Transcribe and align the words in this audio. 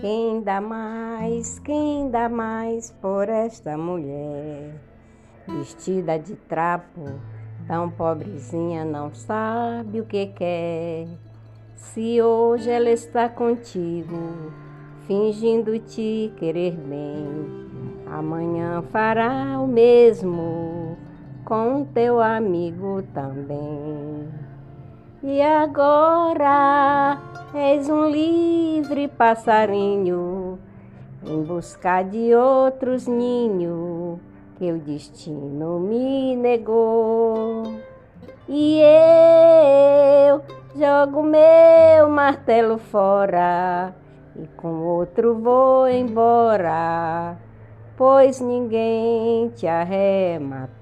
Quem 0.00 0.42
dá 0.42 0.60
mais, 0.60 1.58
quem 1.58 2.08
dá 2.08 2.28
mais 2.28 2.92
por 3.02 3.28
esta 3.28 3.76
mulher? 3.76 4.76
Vestida 5.48 6.16
de 6.16 6.36
trapo, 6.36 7.18
tão 7.66 7.90
pobrezinha, 7.90 8.84
não 8.84 9.12
sabe 9.12 10.00
o 10.00 10.04
que 10.04 10.26
quer. 10.26 11.08
Se 11.74 12.22
hoje 12.22 12.70
ela 12.70 12.90
está 12.90 13.28
contigo, 13.28 14.52
fingindo 15.08 15.76
te 15.80 16.32
querer 16.36 16.76
bem, 16.76 17.26
amanhã 18.06 18.80
fará 18.92 19.60
o 19.60 19.66
mesmo 19.66 20.96
com 21.44 21.84
teu 21.86 22.20
amigo 22.20 23.02
também. 23.12 24.28
E 25.24 25.42
agora 25.42 27.18
és 27.58 27.88
um 27.88 28.08
livre 28.08 29.08
passarinho 29.08 30.58
em 31.26 31.42
busca 31.42 32.02
de 32.02 32.32
outros 32.34 33.08
ninhos 33.08 34.20
que 34.56 34.70
o 34.70 34.78
destino 34.78 35.80
me 35.80 36.36
negou. 36.36 37.64
E 38.48 38.80
eu 40.26 40.40
jogo 40.74 41.22
meu 41.22 42.08
martelo 42.08 42.78
fora 42.78 43.94
e 44.36 44.46
com 44.56 44.84
outro 44.84 45.34
vou 45.34 45.88
embora, 45.88 47.36
pois 47.96 48.40
ninguém 48.40 49.48
te 49.50 49.66
arrematou. 49.66 50.78